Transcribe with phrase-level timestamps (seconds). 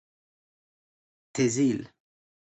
[1.37, 1.89] تزیل